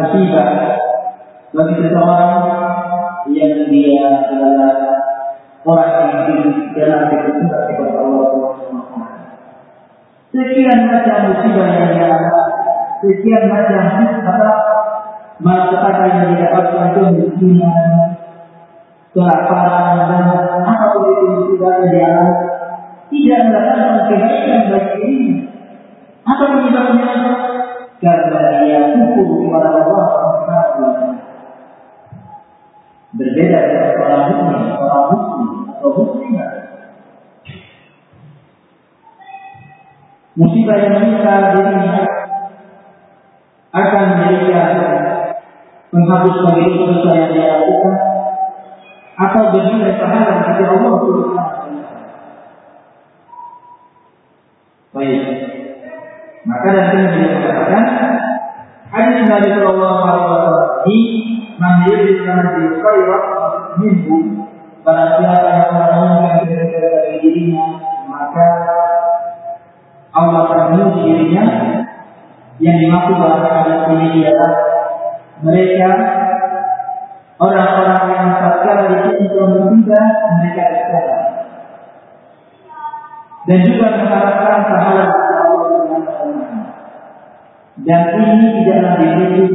musibah 0.00 0.48
bagi 1.56 1.74
seseorang 1.80 2.32
yang 3.32 3.54
dia 3.72 4.08
adalah 4.28 5.03
orang 5.64 6.28
hidup 6.28 6.56
dalam 6.76 7.00
kecintaan 7.08 7.64
kepada 7.72 7.96
Allah 8.04 8.24
Subhanahu. 8.28 9.04
Sekian 10.34 10.78
macam 10.90 11.18
musibah 11.30 11.68
yang 11.72 11.90
dia 11.94 12.06
alami 12.10 12.44
sekian 13.04 13.44
macam 13.52 13.84
kata 14.24 14.52
malapetaka 15.44 16.04
yang 16.08 16.26
didapatkan 16.34 16.88
kemiskinan, 16.96 17.86
kelaparan 19.12 20.08
dan 20.08 20.24
apa 20.64 20.84
pun 20.94 21.04
itu 21.12 21.26
musibah 21.36 21.72
yang 21.84 21.88
dialami 21.92 22.34
tidak 23.12 23.40
mendapatkan 23.46 23.94
kebaikan 24.08 24.60
bagi 24.72 24.96
ini. 25.04 25.30
Apa 26.24 26.44
penyebabnya? 26.56 27.12
Karena 28.00 28.40
dia 28.60 28.80
kufur 28.96 29.48
kepada 29.48 29.68
Allah 29.80 30.06
Subhanahu 30.12 31.14
Berbeda 33.14 33.58
dengan 33.70 33.94
orang 34.02 34.24
mukmin, 34.26 34.60
orang 34.74 35.06
muslimah. 35.94 36.52
Musibah 40.34 40.76
yang 40.82 40.92
menimpa 40.98 41.54
dirinya 41.54 42.02
akan 43.74 44.02
menjadikan 44.10 44.70
menghapus 45.94 46.36
bagi 46.42 46.74
dosa 46.74 47.10
yang 47.14 47.30
dia 47.30 47.46
lakukan 47.54 47.96
atau 49.14 49.42
bernilai 49.54 49.94
pahala 49.94 50.42
bagi 50.42 50.64
Allah 50.66 50.94
Subhanahu 50.98 51.54
Baik. 54.94 55.22
Maka 56.46 56.66
dari 56.70 56.86
sini 56.94 57.06
beliau 57.10 57.34
mengatakan 57.34 57.84
hadis 58.94 59.26
Nabi 59.26 59.48
Shallallahu 59.58 60.02
Alaihi 60.06 60.22
Wasallam 60.22 60.70
ini 60.86 61.00
mandiri 61.58 62.10
dengan 62.22 62.46
di 62.54 62.64
pada 64.84 65.16
siapa 65.16 65.48
yang 65.48 65.68
menanamkan 65.72 66.44
kebaikan 66.44 66.92
bagi 66.92 67.18
dirinya 67.24 67.66
maka 68.04 68.48
Allah 70.12 70.44
menuju 70.44 71.00
dirinya 71.00 71.44
yang 72.60 72.76
dimaksud 72.78 73.16
dalam 73.16 73.48
hadis 73.48 73.80
ini 73.88 74.28
adalah 74.28 74.52
mereka 75.40 75.90
orang-orang 77.40 78.02
yang 78.12 78.28
tatkala 78.36 78.84
ditimpa 78.92 79.42
musibah 79.56 80.06
mereka 80.38 80.62
bersabar 80.68 81.22
dan 83.48 83.58
juga 83.64 83.86
mengharapkan 83.96 84.60
pahala 84.68 85.06
dan 87.84 88.02
ini 88.20 88.46
tidaklah 88.62 88.92
dimiliki 89.00 89.50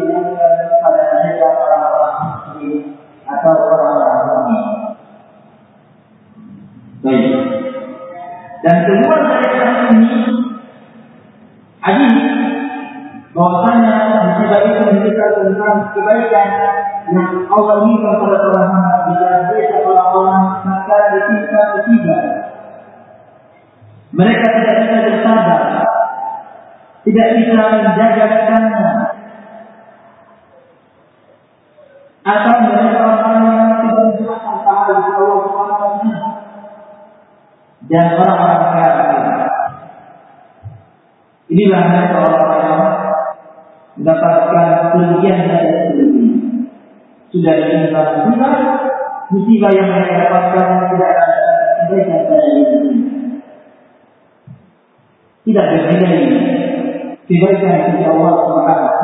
pada 0.82 1.02
mereka 1.22 1.46
orang-orang 1.48 2.18
atau 3.30 3.54
orang-orang 3.56 4.09
Dan 8.60 8.76
keluar 8.84 9.19
dari 9.24 9.50
ini 9.95 10.15
hadis 11.80 12.15
bahwasanya 13.32 13.93
musibah 14.19 14.62
itu 14.67 14.82
menunjukkan 14.84 15.32
tentang 15.32 15.76
kebaikan 15.95 16.50
yang 17.08 17.48
Allah 17.48 17.76
inginkan 17.88 18.19
pada 18.19 18.38
seorang 18.43 18.67
hamba 18.67 18.95
bila 19.08 19.32
dia 19.48 19.80
orang-orang 19.80 20.43
maka 20.67 20.98
ditimpa 21.15 21.62
musibah. 21.72 22.24
Mereka 24.10 24.45
tidak 24.60 24.76
bisa 24.84 24.98
bersabar, 25.08 25.62
tidak 27.08 27.28
bisa 27.39 27.62
menjaga 27.80 28.26
ke 28.28 28.39
sana, 28.50 28.89
atau 32.26 32.56
mereka 32.67 33.06
dan 37.89 38.06
orang-orang 38.21 38.63
kafir. 38.78 39.21
Inilah 41.49 41.82
mereka 41.89 42.15
orang-orang 42.21 42.62
yang 42.62 42.82
mendapatkan 43.97 44.65
kerugian 44.93 45.38
dari 45.49 45.69
kerugian. 45.89 46.38
Sudah 47.34 47.54
ditimpa 47.58 48.02
musibah, 48.25 48.54
musibah 49.34 49.71
yang 49.73 49.89
mereka 49.89 50.30
dapatkan 50.30 50.65
tidak 50.93 51.10
akan 51.13 51.30
kebaikan 51.86 52.19
pada 52.25 52.47
diri 52.54 52.93
Tidak 55.45 55.65
bernilai 55.65 56.13
kebaikan 57.25 57.73
dari 57.89 58.06
Allah 58.06 58.34
Subhanahu 58.45 58.97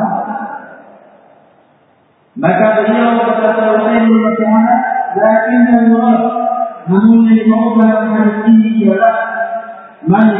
Maka 2.36 2.66
beliau 2.78 3.16
berkata 3.24 3.62
Husain 3.80 4.04
bin 4.06 4.20
Muhammad, 4.20 4.80
"Lakin 5.16 5.60
Allah 5.72 6.35
man 6.86 7.02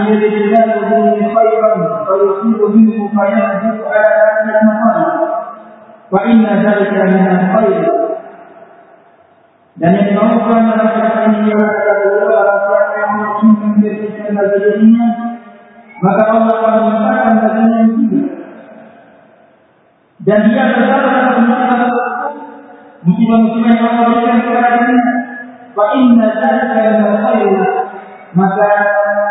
yuridillahu 0.07 0.87
bihi 0.87 1.27
khairan 1.35 1.79
fa 2.07 2.15
yusibu 2.23 2.71
minhu 2.71 3.11
fa 3.11 3.27
yahdiku 3.27 3.91
ala 3.91 4.11
asnat 4.31 4.63
maqam 4.63 5.27
wa 6.07 6.23
inna 6.23 6.63
dzalika 6.63 7.03
min 7.11 7.27
al-khair." 7.27 7.83
Dan 9.77 9.93
yang 9.93 10.17
dalam 10.17 10.89
hadis 10.89 11.37
ini 11.37 11.53
barang 11.53 12.61
siapa 12.65 12.97
yang 12.97 13.13
kebaikan 13.77 14.33
bagi 14.39 14.59
dirinya 14.63 15.07
maka 16.01 16.23
Allah 16.33 16.57
akan 16.61 16.73
melimpahkan 16.81 17.35
baginya 17.41 18.21
dan 20.25 20.41
dia 20.49 20.65
bersabar 20.77 21.13
atas 21.25 21.37
musibah 21.45 22.01
musibah-musibah 23.05 23.71
yang 23.73 23.85
Allah 23.85 24.05
berikan 24.13 24.39
kepada 24.45 24.76
wa 25.78 25.86
inna 25.96 26.28
dzalika 26.36 26.82
min 27.00 27.12
khair 27.24 27.54
maka 28.36 28.70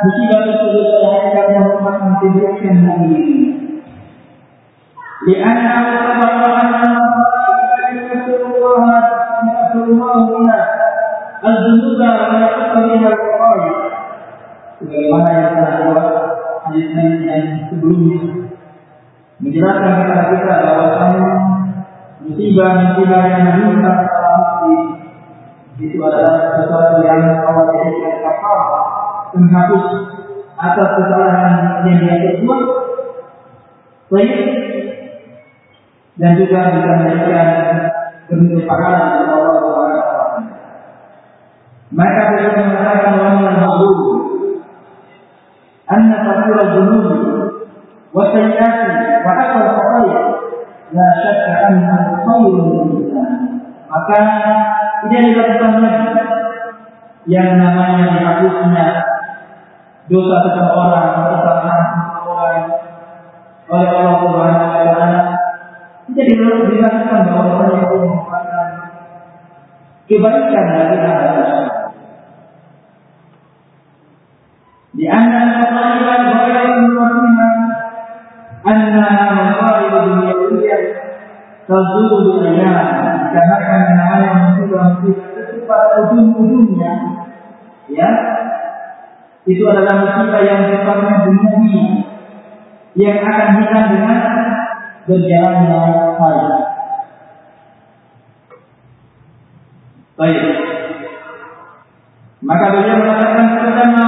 musibah 0.04 0.40
tersebut 0.44 0.86
saya 1.00 1.18
akan 1.32 1.46
merupakan 1.60 2.12
kebaikan 2.20 2.74
bagi 2.84 3.06
dirinya 3.10 3.50
لأنه 5.20 5.84
تبرأ 6.00 6.60
أن 6.64 7.96
يغفر 8.08 8.40
الله 8.40 8.84
يغفر 9.52 9.84
الله 9.84 10.16
لنا 10.40 10.58
الذنوب 11.44 12.00
ويغفر 12.00 12.84
إلى 12.88 13.08
القرآن 13.12 13.60
sebagaimana 14.80 15.28
yang 15.36 15.52
telah 15.60 15.76
buat 15.92 16.08
hadis 16.64 16.88
yang 16.96 17.68
sebelumnya 17.68 18.20
menjelaskan 19.44 19.92
kepada 20.00 20.24
kita 20.32 20.54
bahwasanya 20.64 21.32
musibah-musibah 22.24 23.22
yang 23.28 23.44
menimpa 23.44 23.92
seorang 24.08 24.40
muslim 24.40 24.80
itu 25.75 25.99
adalah 25.99 26.55
sesuatu 26.55 27.03
yang 27.03 27.43
Allah 27.43 27.67
jadikan 27.75 28.15
kafar 28.23 28.59
menghapus 29.35 29.85
atas 30.55 30.89
kesalahan 30.95 31.83
yang 31.83 31.97
dia 31.99 32.15
perbuat. 32.39 32.63
Baik, 34.05 34.39
dan 36.15 36.31
juga 36.39 36.71
bisa 36.71 36.91
memberikan 36.95 37.49
bentuk 38.31 38.63
pahala 38.63 39.19
dari 39.19 39.27
Allah 39.27 39.55
Subhanahu. 39.59 40.13
Maka 41.91 42.21
beliau 42.31 42.53
mengatakan 42.55 43.13
wa 43.19 43.29
min 43.35 43.45
al-ma'lum 43.51 43.99
anna 45.91 46.17
tafsir 46.23 46.55
al-dhunub 46.55 47.07
wa 48.15 48.23
sayyi'at 48.31 48.77
wa 49.27 49.31
hatta 49.35 49.57
al-khataaya 49.59 50.21
la 50.95 51.07
syakka 51.19 51.53
Maka 53.85 54.19
tidak 55.05 55.21
dilakukan 55.29 55.73
lagi 55.81 56.09
yang 57.29 57.57
namanya 57.57 58.05
dihapusnya 58.17 58.87
dosa 60.09 60.37
seseorang, 60.45 61.05
kesalahan 61.13 61.81
seseorang 62.13 62.65
oleh 63.65 63.89
Allah 63.89 64.15
Subhanahu 64.21 64.65
wa 64.65 64.81
taala. 64.85 65.21
Tidak 66.05 66.25
dilakukan 66.29 66.93
bahwa 67.25 67.65
orang 67.65 67.81
itu 67.81 67.95
merupakan 67.97 68.69
kebaikan 70.05 70.65
dari 70.69 70.97
Allah. 71.01 71.63
Di 74.95 75.05
antara 75.11 75.59
kebaikan 75.59 76.19
kebaikan 76.29 76.87
Rasulullah 76.93 77.53
anna 78.65 79.07
masalih 79.33 79.91
dunia 79.91 80.77
tazulu 81.65 82.15
bil 82.37 82.49
kan 83.43 83.81
namanya 83.95 84.31
musibah 84.55 85.03
musibah 85.03 85.59
pada 85.65 85.95
ujung-ujungnya 86.07 86.93
ya 87.91 88.09
itu 89.45 89.61
adalah 89.65 90.01
musibah 90.01 90.41
yang 90.41 90.61
sifatnya 90.69 91.15
duniawi 91.25 92.05
yang 92.95 93.19
akan 93.27 93.49
hilang 93.59 93.87
dengan 93.91 94.19
berjalannya 95.05 95.79
hari. 96.15 96.43
Baik. 100.15 100.43
Maka 102.39 102.65
beliau 102.71 102.97
mengatakan 103.03 103.47
pertama 103.59 104.03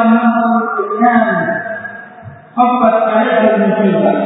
dengan 0.80 1.22
khafat 2.56 2.96
alaihi 3.12 3.60
musibah. 3.60 4.18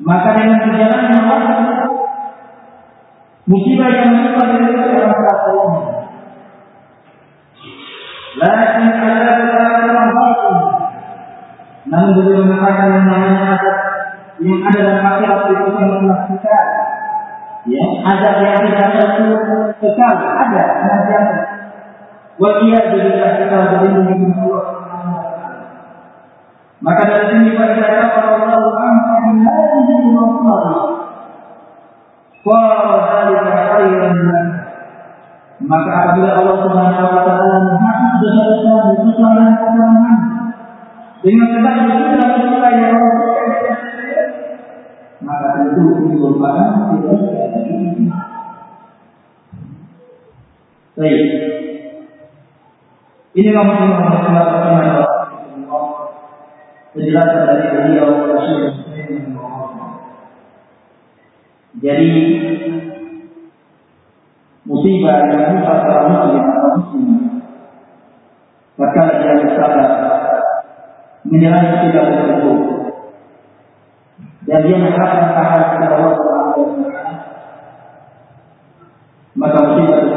Maka 0.00 0.28
dengan 0.36 0.58
berjalannya 0.60 1.18
waktu 1.24 1.79
musibah 3.50 3.90
yang 3.90 4.14
menimpa 4.14 4.44
diri 4.54 4.78
orang 4.78 5.10
kafir. 5.26 5.58
Lakin 8.38 8.86
ada 8.94 9.30
beberapa 9.42 10.38
Namun 11.90 12.14
mengatakan 12.46 12.94
yang 12.94 13.04
namanya 13.10 13.58
azab 13.58 13.78
yang 14.38 14.62
ada 14.62 14.80
dalam 14.86 15.42
itu 15.50 15.66
sangatlah 15.74 16.18
kekal. 16.30 16.66
Ya, 17.66 17.82
azab 18.06 18.34
yang 18.38 18.56
tidak 18.62 18.86
ada 18.86 19.04
itu 19.18 19.34
kekal, 19.82 20.14
ada 20.14 20.62
nanti 20.86 21.10
ada. 21.10 21.36
Wajib 22.38 22.72
jadi 22.72 23.10
kita 23.18 23.56
berlindung 23.68 24.32
di 24.32 24.32
Allah 24.32 24.64
Maka 26.80 27.02
dari 27.04 27.24
sini 27.36 27.52
kata 27.52 27.84
Allah 28.16 28.56
Subhanahu 28.64 28.64
wa 28.64 28.74
taala 30.64 30.99
maka 35.60 35.90
apabila 35.92 36.40
Allah 36.40 36.56
Subhanahu 36.64 37.04
wa 37.04 37.20
taala 37.28 37.56
menghapus 37.68 38.16
dosa-dosa 38.16 38.72
dan 38.80 38.96
kesalahan-kesalahan 39.04 40.16
dengan 41.20 41.48
sebab 41.52 41.74
dosa-dosa 41.84 42.68
yang 42.72 42.96
Allah 42.96 43.12
maka 45.20 45.46
tentu 45.52 45.84
ini 46.00 46.16
merupakan 46.16 46.96
tidak. 46.96 47.20
Baik. 50.96 51.28
Ini 53.30 53.48
kamu 53.54 53.72
semua 53.78 54.00
masalah 54.10 54.44
pertama 54.48 55.06
penjelasan 56.90 57.46
dari 57.46 57.66
beliau 57.70 58.26
Rasulullah 58.26 58.89
jadi 61.80 62.12
musibah 64.68 65.16
yang 65.24 65.28
menimpa 65.32 65.72
seorang 65.80 66.06
muslim 66.12 66.42
atau 66.44 66.70
muslim. 66.76 67.08
Maka 68.76 69.00
dia 69.20 69.32
bersabar 69.40 69.88
menilai 71.24 71.64
musibah 71.72 72.04
tersebut. 72.04 72.58
Dan 74.44 74.58
dia 74.64 74.76
mengharapkan 74.76 75.30
pahala 75.36 75.60
kepada 75.68 75.94
Allah 76.00 76.12
Subhanahu 76.16 76.60
wa 76.60 76.90
taala 76.90 77.00
maka 79.40 79.58
musibah 79.62 80.09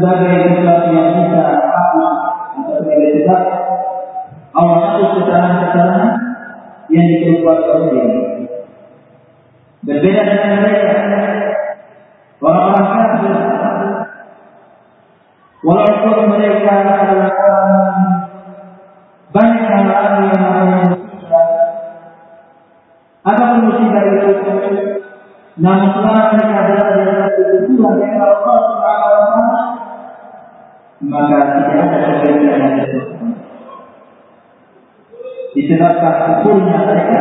sebagai 0.00 0.32
sesuatu 0.48 0.79
Syukurnya 36.20 36.76
mereka. 36.84 37.20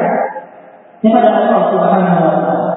Kepada 1.00 1.30
Allah 1.32 1.62
Subhanahu 1.72 2.20
wa 2.20 2.34
taala. 2.44 2.72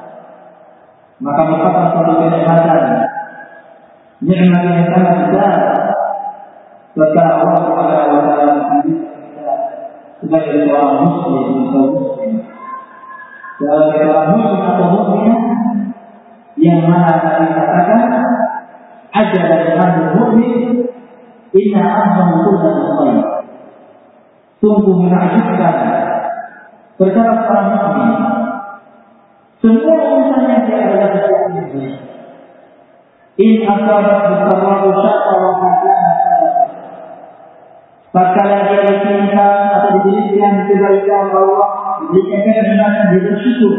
Maka 1.19 1.41
merupakan 1.47 1.85
suatu 1.91 2.13
kenikmatan 2.23 2.83
nikmat 4.23 4.61
yang 4.63 4.87
sangat 4.87 5.15
besar 5.27 5.53
ketika 6.95 7.23
Allah 7.43 7.59
Subhanahu 7.67 8.15
wa 8.15 8.23
taala 8.23 8.55
sebagai 10.23 10.55
seorang 10.63 10.95
muslim 11.03 11.45
atau 11.67 11.83
muslim. 11.91 12.31
Sebagai 13.59 13.95
seorang 13.99 14.27
muslim 14.39 14.61
atau 14.63 14.87
yang 16.63 16.85
mana 16.87 17.19
Nabi 17.19 17.45
katakan 17.51 18.01
ada 19.11 19.39
dari 19.51 19.69
amrul 19.75 20.11
mukmin 20.15 20.53
inna 21.51 21.83
kullan 22.45 22.77
khair 22.97 23.19
sungguh 24.63 24.95
menakjubkan 24.95 25.75
seorang 27.11 27.67
mukmin 27.73 28.11
semua 29.59 29.95
urusannya 29.95 30.57
dia 30.67 30.77
adalah 30.87 31.09
baik 31.11 31.33
in 33.41 33.65
asabat 33.65 34.21
bisarrahu 34.29 34.87
syakra 35.01 35.37
wa 35.41 35.53
hakana 35.57 36.11
Tatkala 38.13 38.69
dia 38.69 38.85
ditimpa 38.85 39.73
atau 39.73 40.05
diberikan 40.05 40.69
kebaikan 40.69 41.33
Allah, 41.33 41.97
diberikan 42.05 42.45
kebenaran, 42.45 43.09
dia 43.09 43.25
bersyukur. 43.25 43.73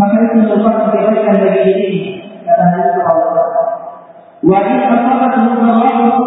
Maka 0.00 0.16
itu 0.16 0.48
merupakan 0.48 0.88
kebaikan 0.88 1.44
bagi 1.44 1.60
diri 1.76 2.00
kata 2.40 2.64
Nabi 2.72 2.88
Sallallahu 3.04 4.48
Wa 4.48 4.58
in 4.64 4.80
asabat 4.80 5.32
musarrahu 5.44 6.24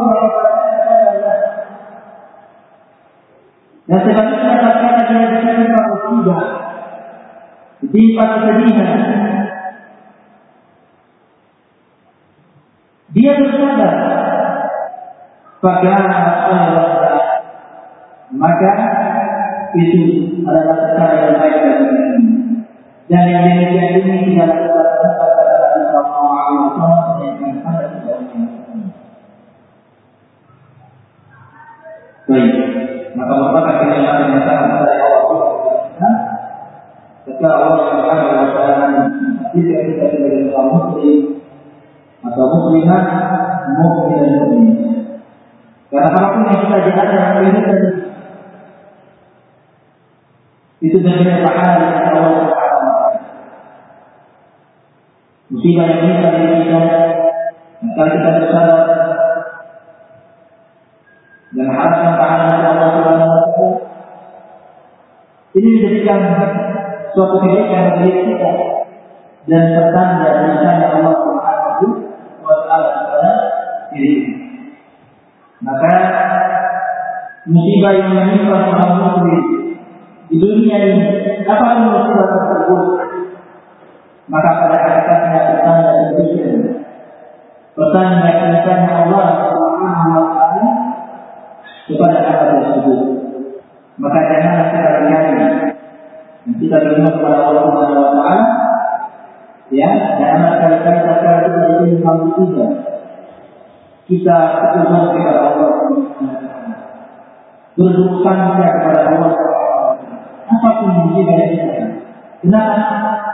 Dan 3.88 4.00
sebaliknya 4.04 4.60
tatkala 4.60 5.02
dia 5.08 5.28
ditimpa 5.32 5.82
musibah, 5.88 6.44
ditimpa 7.80 8.24
kesedihan, 8.36 8.92
dia 13.16 13.32
bersabar 13.40 13.94
pada 15.64 15.94
Allah 16.52 16.78
maka 18.36 18.72
itu 19.80 20.04
adalah 20.44 20.76
perkara 20.84 21.16
yang 21.16 21.36
baik 21.40 21.56
kita. 21.64 21.88
Dan 23.08 23.24
yang 23.32 23.44
demikian 23.48 24.04
ini 24.04 24.36
tidak 24.36 24.68
dapat 24.68 25.27
Allah 37.56 37.88
kita 39.58 40.62
muslim 40.74 41.20
atau 42.26 42.46
muslimat 42.52 43.04
mukmin 43.78 44.20
dan 44.20 44.34
mukmin. 44.42 44.68
Karena 45.88 46.08
apa 46.12 46.22
pun 46.36 46.42
yang 46.52 46.62
kita 46.68 47.04
dalam 47.08 47.32
kehidupan 47.40 47.80
itu 50.78 50.98
benar 51.02 51.42
pahala 51.42 51.74
dari 51.80 52.10
Allah 52.12 52.48
taala. 52.52 52.92
Musibah 55.48 55.86
yang 55.88 56.04
kita, 56.04 56.84
maka 57.80 58.04
kita 58.12 58.30
bersabar 58.36 58.87
suatu 67.18 67.42
kebaikan 67.42 67.98
bagi 67.98 68.14
kita. 68.14 68.52
Dan 69.50 69.64
pertanda 69.74 70.28
dari 70.38 70.54
Allah 70.62 71.16
Subhanahu 71.18 71.86
wa 72.46 72.56
taala 72.70 72.90
kepada 72.94 73.32
diri 73.90 74.12
kita. 74.22 74.38
Maka 75.66 75.94
musibah 77.50 77.94
yang 77.98 78.14
menimpa 78.14 78.70
orang 78.70 78.94
muslim 79.02 79.42
di 80.30 80.36
dunia 80.38 80.78
ini 80.78 81.06
apa 81.50 81.82
musibah 81.82 82.28
tersebut. 82.30 82.84
Maka 84.28 84.50
pada 84.62 84.78
hakikatnya 84.84 85.40
petanda 85.56 85.92
demikian 86.12 86.84
petanda 87.74 88.30
kenikahnya 88.38 88.94
Allah 89.08 89.26
Subhanahu 89.48 90.10
wa 90.14 90.26
taala 90.36 90.70
kepada 91.88 92.20
hal 92.28 92.40
tersebut. 92.62 93.00
Maka 93.98 94.20
janganlah 94.30 94.68
kita 94.70 94.90
berkali 94.94 95.27
kita 96.56 96.76
berdoa 96.80 97.12
kepada 97.12 97.38
Allah 97.44 97.64
Subhanahu 97.68 98.00
wa 98.00 98.12
taala 98.16 98.46
ya 99.68 99.90
janganlah 100.16 100.54
kali-kali 100.64 101.00
kita 101.04 101.32
itu 101.44 101.50
menjadi 101.52 101.98
musibah 102.24 102.72
kita 104.08 104.38
berdoa 104.56 105.00
kepada 105.12 105.40
Allah 105.44 105.72
berdoa 107.76 108.34
kepada 108.80 109.00
Allah 109.12 109.32
apa 110.48 110.70
pun 110.80 110.90
musibah 111.04 111.36
yang 111.36 111.52
kita. 111.52 111.76
Kenapa 112.40 112.80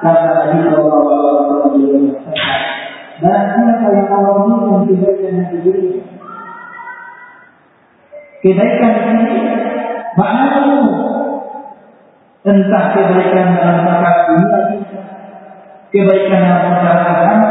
karena 0.02 0.32
Nabi 0.34 0.58
Shallallahu 0.66 1.06
Alaihi 1.06 1.98
Wasallam 2.10 2.34
dan 3.22 3.40
siapa 3.56 3.88
yang 3.94 4.10
Allah 4.10 4.36
berikan 4.42 4.84
kebaikan 4.90 5.32
yang 5.38 5.50
diberikan 5.54 6.06
kebaikan 8.42 8.94
ini 9.14 9.38
maknanya 10.18 10.74
entah 12.44 12.84
kebaikan 12.92 13.56
dalam 13.56 13.76
masyarakat 13.88 14.16
dunia 14.28 14.60
kita 14.72 15.02
kebaikan 15.90 16.40
dalam 16.44 16.64
masyarakat 16.76 17.16
agama. 17.16 17.50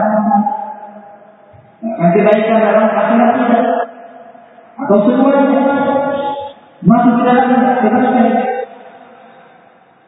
Bahkan 1.82 2.08
kebaikan 2.12 2.58
dalam 2.60 2.86
akhirat 2.92 3.30
kita 3.40 3.60
atau 4.82 4.98
semuanya. 5.08 5.60
Masuk 6.82 7.12
ke 7.18 7.22
dalam 7.24 7.46
kebaikan. 7.80 8.28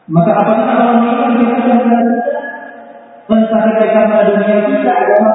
Maka 0.04 0.30
apabila 0.36 0.72
Allah 0.76 0.94
memberikan 1.00 1.28
kebaikan 1.32 1.76
kepada 1.80 2.02
kita? 2.04 2.32
Entah 3.24 3.60
kebaikan 3.64 4.04
pada 4.12 4.30
dunia 4.36 4.58
kita 4.68 4.92
agama 4.92 5.32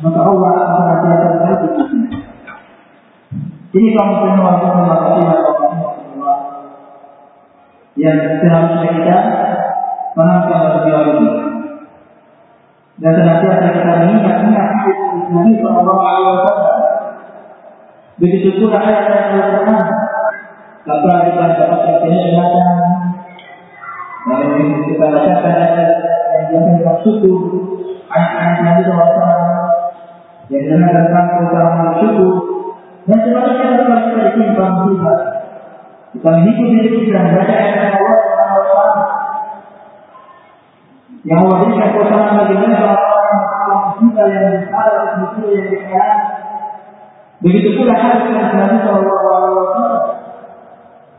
maka 0.00 0.20
Allah 0.24 0.50
akan 0.56 0.82
membantu 0.88 1.66
kita 1.76 1.84
ini 3.70 3.88
kaum 3.94 4.12
semua 4.24 4.52
semua 4.64 4.96
yang 8.00 8.40
seharusnya 8.40 8.90
kita 8.96 9.18
menangkan 10.16 10.60
beliau 10.80 11.02
ini 11.20 11.28
dan 13.00 13.12
senantiasa 13.12 13.66
kita 13.76 13.92
mengingat-ingat 14.00 14.68
hadis 14.72 14.98
Nabi 15.28 15.52
Sallallahu 15.60 16.00
Alaihi 16.00 16.28
Wasallam 16.32 16.76
begitu 18.20 18.48
pula 18.56 18.80
ayat-ayat 18.80 19.28
Al-Quran 19.36 19.86
maka 20.88 21.12
kita 21.28 21.44
dapatkan 21.60 21.96
kenikmatan 22.00 22.68
dan 24.28 24.40
kita 24.88 25.04
bacakan 25.12 25.54
ayat 25.60 25.90
yang 26.32 26.44
jangan 26.48 26.72
kita 26.80 26.92
syukur 27.04 27.40
ayat-ayat 28.08 28.58
Nabi 28.64 28.82
Sallallahu 28.88 29.40
yang 30.48 30.64
dengan 30.72 30.90
tentang 31.04 31.26
bersyukur 31.84 32.32
dan 33.04 33.18
kalau 33.28 33.52
kita 33.52 34.20
ditimpa 34.32 34.64
musibah 34.72 35.39
kita 36.10 36.26
mengikuti 36.26 36.74
diri 36.82 36.88
kita 37.06 37.10
dan 37.14 37.26
baca 37.38 37.54
ayat 37.54 37.78
Allah 37.94 38.16
yang 41.22 41.46
berikan 41.46 41.88
keutamaan 41.94 42.34
bagi 42.42 42.54
mereka 42.58 42.96
orang 42.96 43.38
musibah 43.94 44.26
yang 44.26 44.66
ada 44.72 45.20
musibah 45.20 45.50
yang 45.52 45.66
dikatakan 45.70 46.16
begitu 47.44 47.68
pula 47.78 47.94
hadis 47.94 48.26
yang 48.32 48.50
Nabi 48.56 48.76
Wasallam 48.82 50.02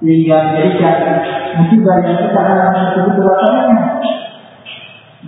sehingga 0.02 0.36
menjadikan 0.50 0.96
musibah 1.62 1.96
yang 2.02 2.18
kita 2.18 2.42
alami 2.42 2.82
tersebut 2.92 3.26
rasanya 3.32 3.66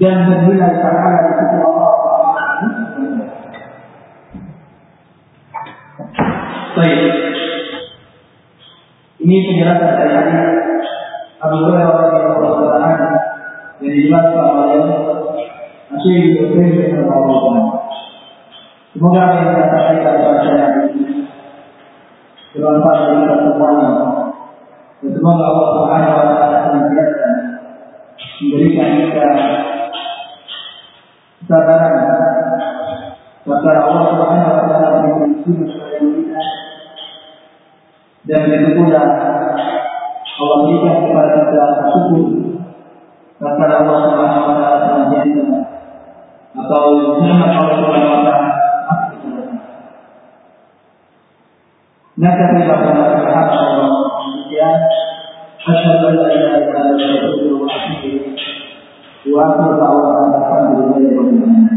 dan 0.02 0.16
bernilai 0.26 0.74
pahala 0.82 1.22
di 1.24 1.58
Allah 1.62 1.92
Baik. 6.74 7.33
Ini 9.24 9.36
penjelasan 9.40 9.92
dari 10.04 10.12
hadis 10.20 10.44
Abu 11.40 11.56
Hurairah 11.64 11.96
radhiyallahu 11.96 12.76
anhu 12.76 13.08
yang 13.80 13.94
dijelaskan 13.96 14.52
oleh 14.52 14.84
Asyik 15.96 16.52
bin 16.52 16.92
Al-Awwal. 17.08 17.56
Semoga 18.92 19.20
apa 19.24 19.36
yang 19.40 19.48
kita 19.56 19.64
sampaikan 19.72 20.16
pada 20.20 20.56
ini 20.92 21.24
bermanfaat 22.52 23.00
bagi 23.00 23.16
kita 23.24 23.36
semuanya. 23.48 23.90
Dan 25.00 25.12
semoga 25.16 25.44
Allah 25.48 25.68
Subhanahu 25.72 26.16
wa 26.20 26.28
taala 26.28 26.58
senantiasa 26.68 27.28
memberikan 28.44 28.90
kita 29.08 29.28
kesabaran 31.40 31.94
Maka 33.48 33.72
Allah 33.88 34.04
Subhanahu 34.04 34.52
wa 34.52 34.66
taala 34.68 34.88
memberikan 35.00 35.32
kita 35.48 35.73
dan 38.33 38.41
begitu 38.51 38.81
pula 38.85 39.03
Allah 40.39 40.57
berikan 40.63 40.95
kepada 41.03 41.31
kita 41.49 41.65
syukur 41.91 42.27
maka 43.39 43.63
Allah 43.71 43.97
Subhanahu 44.07 44.47
wa 44.47 44.55
taala 44.59 44.79
senantiasa 44.87 45.59
atau 46.59 46.85
nikmat 47.23 47.51
Allah 47.55 47.77
Subhanahu 47.81 48.13
wa 48.13 48.23
taala 48.27 48.47
نكتب 52.19 52.59
لنا 52.67 53.15
الحق 53.15 53.53
والنسيان 53.79 54.81
أشهد 55.71 56.05
أن 56.05 56.15
لا 56.19 56.27
إله 56.35 56.55
إلا 56.67 56.81
الله 56.83 57.63
وأتوب 57.63 58.03
إليه 58.05 58.35
وآخر 59.31 59.71
دعوانا 59.79 60.39
الحمد 60.39 60.79
لله 60.99 61.15
رب 61.15 61.31
العالمين 61.31 61.72